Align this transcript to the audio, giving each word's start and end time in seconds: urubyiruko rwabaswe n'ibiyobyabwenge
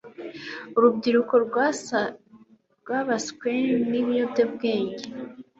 urubyiruko 0.77 1.33
rwabaswe 1.45 3.51
n'ibiyobyabwenge 3.89 5.03